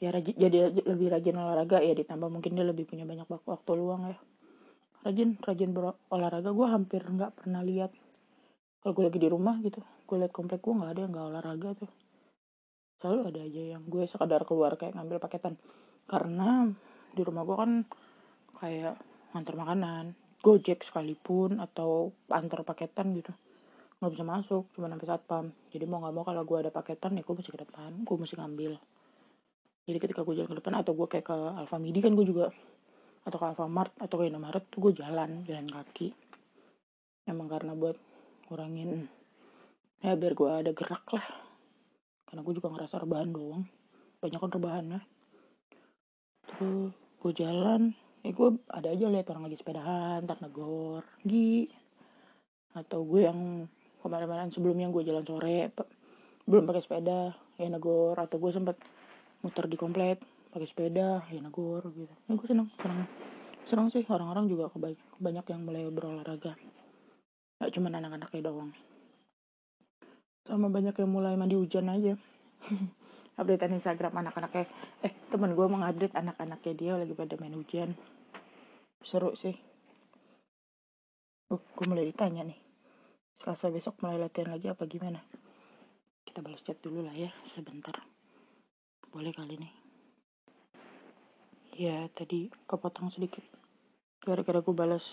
Ya 0.00 0.16
rajin, 0.16 0.32
jadi 0.32 0.72
lebih 0.80 1.12
rajin 1.12 1.36
olahraga. 1.36 1.84
Ya 1.84 1.92
ditambah 1.92 2.32
mungkin 2.32 2.56
dia 2.56 2.64
lebih 2.64 2.88
punya 2.88 3.04
banyak 3.04 3.28
waktu 3.28 3.70
luang 3.76 4.16
ya. 4.16 4.18
Rajin 5.04 5.36
rajin 5.44 5.76
berolahraga. 5.76 6.48
Gue 6.56 6.66
hampir 6.72 7.04
nggak 7.04 7.36
pernah 7.36 7.60
lihat 7.60 7.92
kalau 8.80 8.92
gue 8.96 9.04
lagi 9.12 9.20
di 9.20 9.28
rumah 9.28 9.60
gitu 9.60 9.80
gue 10.10 10.16
lihat 10.18 10.34
komplek 10.34 10.58
gue 10.58 10.74
nggak 10.74 10.90
ada 10.90 11.00
yang 11.06 11.12
nggak 11.14 11.28
olahraga 11.30 11.70
tuh. 11.78 11.90
Selalu 12.98 13.20
ada 13.30 13.40
aja 13.46 13.62
yang 13.78 13.82
gue 13.86 14.04
sekadar 14.10 14.42
keluar 14.42 14.74
kayak 14.74 14.98
ngambil 14.98 15.22
paketan. 15.22 15.54
Karena 16.10 16.66
di 17.14 17.22
rumah 17.22 17.46
gue 17.46 17.56
kan 17.56 17.72
kayak 18.58 18.98
ngantar 19.30 19.54
makanan 19.54 20.04
gojek 20.42 20.82
sekalipun 20.82 21.62
atau 21.62 22.10
antar 22.26 22.66
paketan 22.66 23.14
gitu. 23.14 23.30
Nggak 24.02 24.10
bisa 24.18 24.24
masuk 24.26 24.62
cuma 24.74 24.90
sampai 24.90 25.06
satpam. 25.06 25.46
Jadi 25.70 25.84
mau 25.86 26.02
nggak 26.02 26.14
mau 26.18 26.26
kalau 26.26 26.42
gue 26.42 26.58
ada 26.58 26.74
paketan 26.74 27.14
ya 27.14 27.22
gue 27.22 27.34
mesti 27.38 27.54
ke 27.54 27.60
depan 27.62 28.02
gue 28.02 28.16
mesti 28.18 28.34
ngambil. 28.34 28.72
Jadi 29.86 29.98
ketika 30.02 30.26
gue 30.26 30.34
jalan 30.34 30.50
ke 30.50 30.58
depan 30.58 30.74
atau 30.82 30.92
gue 30.98 31.06
kayak 31.06 31.26
ke 31.30 31.36
Alfamidi 31.54 32.02
kan 32.02 32.18
gue 32.18 32.26
juga 32.26 32.50
atau 33.22 33.38
ke 33.38 33.46
Alfamart 33.46 33.94
atau 34.02 34.16
ke 34.18 34.26
Indomaret 34.26 34.66
tuh 34.66 34.90
gue 34.90 34.92
jalan 34.98 35.46
jalan 35.46 35.70
kaki. 35.70 36.10
Emang 37.30 37.46
karena 37.46 37.78
buat 37.78 38.09
kurangin 38.50 39.06
ya 40.02 40.18
biar 40.18 40.34
gue 40.34 40.50
ada 40.50 40.72
gerak 40.74 41.06
lah. 41.14 41.26
Karena 42.26 42.40
gue 42.42 42.54
juga 42.58 42.68
ngerasa 42.74 42.98
rebahan 42.98 43.30
doang. 43.30 43.62
Banyak 44.18 44.40
kan 44.42 44.50
rebahannya. 44.50 45.00
Terus 46.50 46.90
gue 47.22 47.32
jalan. 47.36 47.94
Ya 48.26 48.30
gue 48.34 48.48
ada 48.68 48.88
aja 48.90 49.06
lihat 49.06 49.30
orang 49.30 49.46
lagi 49.46 49.60
sepedahan 49.60 50.26
tak 50.26 50.42
negor 50.42 51.06
gi. 51.22 51.70
Atau 52.74 53.06
gue 53.06 53.22
yang 53.28 53.70
kemarin-kemarin 54.02 54.50
sebelumnya 54.50 54.90
gue 54.90 55.02
jalan 55.06 55.22
sore 55.22 55.70
belum 56.48 56.66
pakai 56.66 56.82
sepeda 56.82 57.36
ya 57.60 57.68
negor. 57.70 58.18
Atau 58.18 58.42
gue 58.42 58.50
sempat 58.50 58.80
muter 59.46 59.70
di 59.70 59.76
komplek 59.78 60.18
pakai 60.50 60.66
sepeda 60.66 61.22
ya 61.28 61.38
negor 61.38 61.86
gitu. 61.92 62.14
Ya 62.26 62.32
gue 62.34 62.46
seneng 62.48 62.66
seneng. 62.82 63.06
Seneng 63.68 63.86
sih 63.92 64.02
orang-orang 64.08 64.50
juga 64.50 64.72
banyak 65.20 65.44
yang 65.44 65.60
mulai 65.62 65.86
berolahraga 65.92 66.56
gak 67.70 67.78
cuma 67.78 67.94
anak-anaknya 67.94 68.50
doang. 68.50 68.74
Sama 70.42 70.66
banyak 70.66 70.90
yang 70.90 71.06
mulai 71.14 71.38
mandi 71.38 71.54
hujan 71.54 71.86
aja. 71.86 72.18
Updatean 73.38 73.78
Instagram 73.78 74.10
anak-anaknya. 74.10 74.66
Eh 75.06 75.14
temen 75.30 75.54
gue 75.54 75.66
mau 75.70 75.78
update 75.86 76.18
anak-anaknya 76.18 76.74
dia 76.74 76.92
lagi 76.98 77.14
pada 77.14 77.38
main 77.38 77.54
hujan. 77.54 77.94
Seru 79.06 79.38
sih. 79.38 79.54
Uh, 81.46 81.62
gue 81.62 81.86
mulai 81.86 82.10
ditanya 82.10 82.42
nih. 82.42 82.58
Selasa 83.38 83.70
besok 83.70 84.02
mulai 84.02 84.18
latihan 84.18 84.50
lagi 84.50 84.66
apa 84.66 84.82
gimana? 84.90 85.22
Kita 86.26 86.42
kita 86.42 86.42
balas 86.42 86.66
chat 86.66 86.78
dulu 86.82 87.06
lah 87.06 87.14
ya 87.14 87.30
sebentar. 87.54 87.94
Boleh 89.14 89.30
kali 89.30 89.54
nih? 89.62 89.72
Ya 91.78 92.10
tadi 92.18 92.50
kepotong 92.66 93.14
sedikit. 93.14 93.46
Gara-gara 94.26 94.58
gue 94.58 94.74
balas 94.74 95.06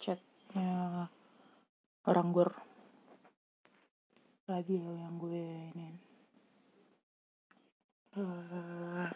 chatnya 0.00 1.12
orang 2.08 2.32
gur 2.32 2.50
radio 4.48 4.82
yang 4.96 5.14
gue 5.20 5.44
ini. 5.76 5.88
Uh, 8.10 9.06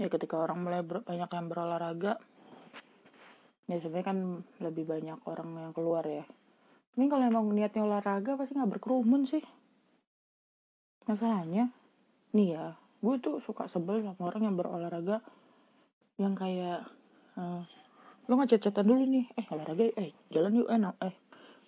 ya 0.00 0.08
ketika 0.08 0.40
orang 0.40 0.64
mulai 0.64 0.80
ber, 0.80 1.04
banyak 1.04 1.28
yang 1.28 1.46
berolahraga 1.52 2.16
ya 3.68 3.76
sebenarnya 3.76 4.06
kan 4.08 4.18
lebih 4.64 4.84
banyak 4.88 5.18
orang 5.28 5.48
yang 5.58 5.72
keluar 5.76 6.04
ya. 6.08 6.24
Ini 6.96 7.08
kalau 7.08 7.24
emang 7.24 7.52
niatnya 7.52 7.84
olahraga 7.84 8.36
pasti 8.40 8.56
nggak 8.56 8.78
berkerumun 8.78 9.28
sih. 9.28 9.44
Masalahnya 11.04 11.68
nih 12.32 12.56
ya 12.56 12.64
gue 13.02 13.16
tuh 13.18 13.42
suka 13.44 13.66
sebel 13.68 14.00
sama 14.06 14.30
orang 14.32 14.42
yang 14.48 14.56
berolahraga 14.56 15.20
yang 16.16 16.32
kayak 16.38 16.86
uh, 17.36 17.66
lo 18.30 18.32
nggak 18.38 18.56
chat 18.56 18.76
dulu 18.80 19.04
nih. 19.04 19.28
Eh 19.36 19.46
olahraga 19.52 19.84
eh 19.98 20.16
jalan 20.32 20.62
yuk 20.62 20.70
enak 20.72 20.96
eh 21.04 21.14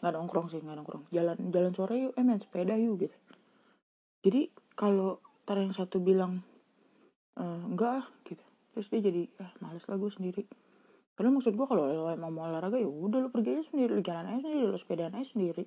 nggak 0.05 0.13
nongkrong 0.13 0.53
sih 0.53 0.61
nggak 0.61 0.77
nongkrong 0.77 1.09
jalan 1.09 1.37
jalan 1.49 1.73
sore 1.73 1.97
yuk 1.97 2.13
eh 2.21 2.25
main 2.25 2.37
sepeda 2.37 2.77
yuk 2.77 3.09
gitu 3.09 3.17
jadi 4.21 4.53
kalau 4.77 5.25
tar 5.49 5.57
yang 5.57 5.73
satu 5.73 5.97
bilang 6.05 6.45
e, 7.41 7.45
enggak 7.45 8.05
ah 8.05 8.07
gitu 8.29 8.45
terus 8.77 8.87
dia 8.93 9.01
jadi 9.01 9.23
eh 9.25 9.51
males 9.65 9.85
lah 9.89 9.97
gue 9.97 10.13
sendiri 10.13 10.45
Padahal 11.15 11.39
maksud 11.39 11.55
gue 11.55 11.67
kalau 11.71 11.87
lo 11.87 12.11
emang 12.11 12.35
mau 12.35 12.51
olahraga 12.51 12.75
ya 12.75 12.91
udah 12.91 13.23
lo 13.23 13.29
pergi 13.31 13.55
aja 13.55 13.65
sendiri, 13.71 13.91
lo 13.95 14.03
jalan 14.03 14.27
aja 14.35 14.41
sendiri, 14.43 14.67
lo 14.67 14.79
sepeda 14.83 15.07
aja 15.07 15.29
sendiri. 15.31 15.65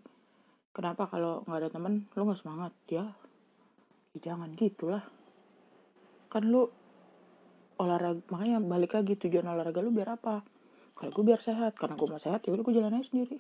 Kenapa 0.75 1.07
kalau 1.07 1.47
nggak 1.47 1.59
ada 1.63 1.69
temen 1.71 1.93
lo 2.11 2.21
nggak 2.27 2.39
semangat? 2.43 2.71
Ya, 2.91 3.15
ya 4.11 4.19
jangan 4.19 4.51
gitulah. 4.59 5.07
Kan 6.27 6.51
lo 6.51 6.75
olahraga, 7.79 8.19
makanya 8.27 8.59
balik 8.59 8.91
lagi 8.99 9.15
tujuan 9.15 9.47
olahraga 9.47 9.79
lo 9.79 9.95
biar 9.95 10.19
apa? 10.19 10.43
Kalau 10.99 11.11
gue 11.15 11.23
biar 11.23 11.39
sehat, 11.39 11.79
karena 11.79 11.95
gue 11.95 12.07
mau 12.11 12.19
sehat 12.19 12.43
ya 12.43 12.51
udah 12.51 12.63
gue 12.67 12.75
jalan 12.75 12.99
aja 12.99 13.07
sendiri. 13.07 13.39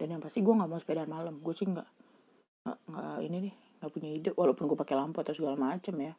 Dan 0.00 0.16
yang 0.16 0.24
pasti 0.24 0.40
gue 0.40 0.56
nggak 0.56 0.70
mau 0.70 0.80
sepeda 0.80 1.04
malam, 1.04 1.44
gue 1.44 1.52
sih 1.52 1.68
nggak 1.68 1.88
nggak 2.64 3.18
ini 3.20 3.36
nih 3.44 3.54
nggak 3.84 3.90
punya 3.92 4.08
ide. 4.16 4.30
Walaupun 4.32 4.64
gue 4.64 4.78
pakai 4.80 4.96
lampu 4.96 5.20
atau 5.20 5.36
segala 5.36 5.60
macam 5.60 5.92
ya. 6.00 6.16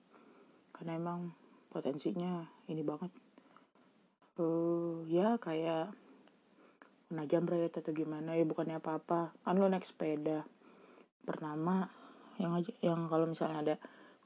Karena 0.70 1.02
emang 1.02 1.34
potensinya 1.74 2.46
ini 2.70 2.86
banget. 2.86 3.10
Uh, 4.38 5.02
ya 5.10 5.42
kayak 5.42 5.90
kena 7.10 7.28
jambret 7.28 7.74
atau 7.74 7.90
gimana 7.90 8.38
ya 8.38 8.46
bukannya 8.46 8.78
apa-apa. 8.78 9.34
Kan 9.42 9.58
lo 9.58 9.66
naik 9.66 9.90
sepeda 9.90 10.46
pertama 11.26 11.90
yang 12.38 12.58
aja 12.58 12.72
yang 12.86 13.10
kalau 13.10 13.26
misalnya 13.30 13.60
ada 13.66 13.76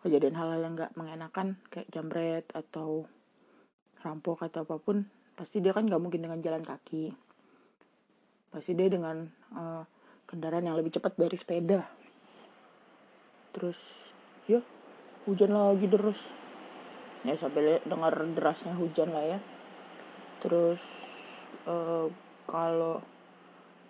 kejadian 0.06 0.38
hal-hal 0.38 0.62
yang 0.62 0.74
nggak 0.78 0.94
mengenakan 0.94 1.58
kayak 1.74 1.90
jambret 1.90 2.46
atau 2.54 3.10
rampok 4.06 4.46
atau 4.46 4.62
apa 4.62 4.78
pun 4.78 5.10
pasti 5.34 5.60
dia 5.60 5.74
kan 5.74 5.90
nggak 5.90 5.98
mungkin 5.98 6.22
dengan 6.22 6.40
jalan 6.46 6.62
kaki. 6.62 7.10
Pasti 8.54 8.72
dia 8.78 8.88
dengan 8.88 9.28
uh, 9.56 9.84
kendaraan 10.28 10.68
yang 10.68 10.78
lebih 10.78 10.94
cepat 10.94 11.16
dari 11.16 11.36
sepeda. 11.40 11.88
Terus 13.56 13.80
ya 14.46 14.62
hujan 15.26 15.56
lagi 15.56 15.88
terus. 15.88 16.20
Ya 17.26 17.34
sampai 17.40 17.82
dengar 17.88 18.14
derasnya 18.14 18.78
hujan 18.78 19.10
lah 19.16 19.26
ya. 19.26 19.40
Terus 20.44 20.78
uh, 21.66 22.12
kalau 22.46 23.02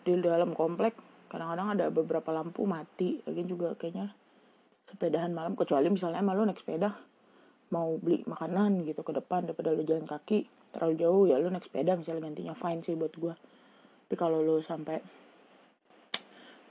di 0.05 0.15
dalam 0.21 0.53
komplek 0.53 0.95
kadang-kadang 1.27 1.75
ada 1.75 1.85
beberapa 1.91 2.31
lampu 2.31 2.63
mati. 2.63 3.19
Lagi 3.27 3.43
juga 3.43 3.75
kayaknya 3.75 4.13
sepedahan 4.95 5.33
malam 5.33 5.57
kecuali 5.57 5.89
misalnya 5.89 6.21
lo 6.21 6.45
naik 6.45 6.61
sepeda 6.61 6.93
mau 7.73 7.97
beli 7.97 8.21
makanan 8.29 8.85
gitu 8.85 9.01
ke 9.01 9.11
depan 9.11 9.49
daripada 9.49 9.73
lo 9.73 9.81
jalan 9.81 10.05
kaki 10.05 10.45
terlalu 10.69 10.93
jauh 11.01 11.23
ya 11.25 11.41
lo 11.41 11.49
naik 11.49 11.65
sepeda 11.65 11.97
misalnya 11.97 12.29
gantinya 12.29 12.53
fine 12.53 12.81
sih 12.85 12.93
buat 12.93 13.13
gue 13.17 13.33
tapi 14.05 14.15
kalau 14.15 14.45
lo 14.45 14.61
sampai 14.61 15.01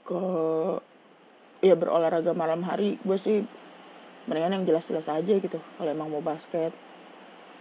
ke 0.05 0.21
ya 1.65 1.73
berolahraga 1.73 2.37
malam 2.37 2.61
hari 2.61 3.01
gue 3.01 3.17
sih 3.17 3.41
mendingan 4.29 4.61
yang 4.61 4.65
jelas-jelas 4.69 5.09
aja 5.09 5.33
gitu 5.41 5.57
kalau 5.57 5.89
emang 5.89 6.13
mau 6.13 6.21
basket. 6.21 6.71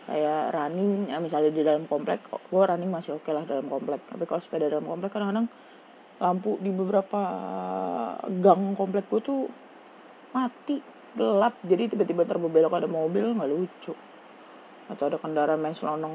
Kayak 0.04 0.52
running 0.52 1.08
ya 1.08 1.16
misalnya 1.16 1.48
di 1.48 1.64
dalam 1.64 1.88
komplek 1.88 2.28
gue 2.28 2.60
running 2.60 2.92
masih 2.92 3.16
oke 3.16 3.24
okay 3.24 3.32
lah 3.32 3.48
dalam 3.48 3.72
komplek. 3.72 4.04
Tapi 4.04 4.24
kalau 4.28 4.40
sepeda 4.44 4.68
dalam 4.68 4.84
komplek 4.84 5.16
kadang-kadang 5.16 5.48
lampu 6.20 6.60
di 6.60 6.68
beberapa 6.68 7.20
gang 8.44 8.76
komplek 8.76 9.08
gue 9.08 9.20
tuh 9.24 9.48
mati 10.36 10.84
gelap. 11.16 11.56
Jadi 11.64 11.96
tiba-tiba 11.96 12.28
terbelok 12.28 12.76
ada 12.76 12.88
mobil 12.88 13.32
nggak 13.32 13.48
lucu. 13.48 13.96
Atau 14.92 15.08
ada 15.08 15.16
kendaraan 15.16 15.64
main 15.64 15.72
selonong 15.72 16.14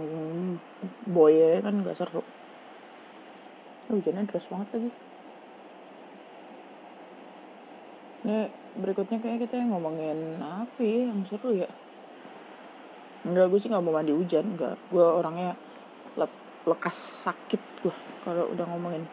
boye 1.10 1.58
kan 1.65 1.74
nggak 1.82 1.98
seru. 1.98 2.22
Hujannya 3.89 4.30
deras 4.30 4.46
banget 4.46 4.70
lagi 4.78 5.09
ini 8.28 8.52
berikutnya 8.80 9.20
kayak 9.24 9.48
kita 9.48 9.64
ngomongin 9.64 10.40
apa 10.40 10.80
ya 10.80 11.10
yang 11.12 11.24
seru 11.28 11.56
ya 11.56 11.70
Enggak, 13.20 13.52
gue 13.52 13.60
sih 13.60 13.68
nggak 13.68 13.84
mau 13.84 14.00
mandi 14.00 14.16
hujan, 14.16 14.56
enggak. 14.56 14.80
Gue 14.88 15.04
orangnya 15.04 15.52
le 16.16 16.24
lekas 16.64 17.28
sakit 17.28 17.62
gue 17.84 17.96
kalau 18.24 18.48
udah 18.56 18.64
ngomongin 18.64 19.04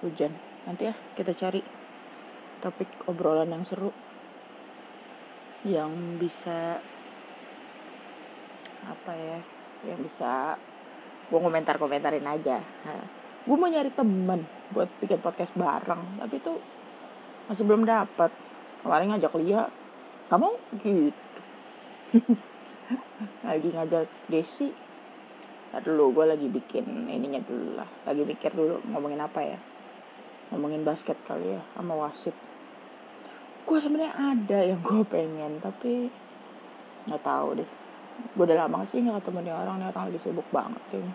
hujan. 0.00 0.32
Nanti 0.64 0.88
ya 0.88 0.96
kita 1.12 1.36
cari 1.36 1.60
topik 2.64 2.88
obrolan 3.04 3.52
yang 3.52 3.64
seru 3.68 3.92
yang 5.66 6.16
bisa 6.16 6.78
apa 8.86 9.12
ya 9.12 9.38
yang 9.82 9.98
bisa 9.98 10.54
gue 11.26 11.40
komentar 11.42 11.74
komentarin 11.74 12.22
aja 12.22 12.62
nah, 12.62 13.02
gue 13.42 13.56
mau 13.58 13.66
nyari 13.66 13.90
temen 13.90 14.46
buat 14.70 14.86
bikin 15.02 15.18
podcast 15.18 15.50
bareng 15.58 16.22
tapi 16.22 16.38
tuh 16.38 16.62
masih 17.46 17.64
belum 17.66 17.86
dapat. 17.86 18.30
Kemarin 18.82 19.14
ngajak 19.14 19.34
Lia. 19.42 19.66
Kamu 20.30 20.50
gitu. 20.82 21.14
Lagi 23.46 23.68
ngajak 23.70 24.06
Desi. 24.30 24.70
Ntar 25.70 25.82
dulu 25.82 26.14
gue 26.14 26.24
lagi 26.30 26.46
bikin 26.46 27.10
ininya 27.10 27.42
dulu 27.42 27.74
lah. 27.74 27.88
Lagi 28.06 28.22
mikir 28.22 28.54
dulu 28.54 28.80
ngomongin 28.90 29.20
apa 29.20 29.40
ya. 29.42 29.58
Ngomongin 30.54 30.86
basket 30.86 31.18
kali 31.26 31.58
ya 31.58 31.62
sama 31.74 31.94
wasit. 32.06 32.34
Gue 33.66 33.78
sebenarnya 33.82 34.14
ada 34.14 34.58
yang 34.62 34.78
gue 34.78 35.02
pengen 35.10 35.58
tapi 35.58 36.06
nggak 37.10 37.22
tahu 37.26 37.58
deh. 37.58 37.70
Gue 38.38 38.44
udah 38.46 38.64
lama 38.64 38.86
sih 38.86 39.02
nggak 39.02 39.26
ketemu 39.26 39.50
nih 39.50 39.54
orang 39.58 39.76
nih 39.82 39.88
orang 39.90 40.04
lagi 40.08 40.20
sibuk 40.22 40.46
banget 40.54 40.80
kayaknya 40.88 41.14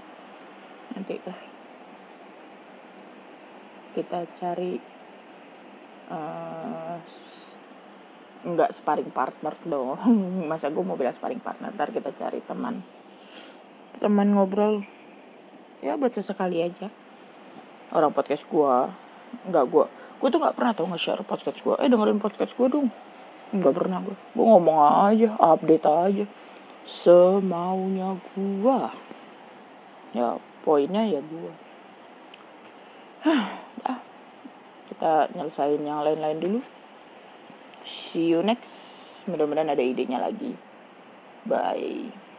nanti 0.92 1.16
lah 1.24 1.40
kita 3.96 4.20
cari 4.40 4.80
uh, 6.12 7.00
nggak 8.44 8.76
sparring 8.76 9.12
partner 9.16 9.56
dong. 9.64 9.96
Masa 10.52 10.68
gue 10.68 10.84
mau 10.84 11.00
bilang 11.00 11.16
sparring 11.16 11.40
partner? 11.40 11.72
Ntar 11.72 11.96
kita 11.96 12.12
cari 12.20 12.44
teman. 12.44 12.84
Teman 14.04 14.36
ngobrol. 14.36 14.84
Ya 15.80 15.96
buat 15.96 16.12
sesekali 16.12 16.62
aja. 16.62 16.92
Orang 17.96 18.12
podcast 18.12 18.44
gue 18.44 18.76
nggak 19.48 19.66
gue 19.72 19.86
gue 20.22 20.28
tuh 20.28 20.40
nggak 20.44 20.56
pernah 20.60 20.76
tau 20.76 20.86
nge-share 20.92 21.24
podcast 21.24 21.64
gue 21.64 21.72
eh 21.80 21.88
dengerin 21.88 22.20
podcast 22.20 22.52
gue 22.54 22.68
dong. 22.68 22.88
Nggak 23.56 23.74
pernah 23.74 24.04
gue 24.04 24.16
gue 24.16 24.46
ngomong 24.46 24.80
aja 25.08 25.34
update 25.40 25.88
aja. 25.88 26.26
Semaunya 26.84 28.20
gue 28.36 28.80
ya 30.12 30.36
poinnya 30.62 31.08
ya 31.08 31.24
gue 31.24 31.54
kita 35.02 35.34
nyelesain 35.34 35.82
yang 35.82 36.06
lain-lain 36.06 36.38
dulu. 36.38 36.60
See 37.90 38.30
you 38.30 38.46
next. 38.46 38.70
Mudah-mudahan 39.26 39.74
ada 39.74 39.82
idenya 39.82 40.22
lagi. 40.22 40.54
Bye 41.50 42.31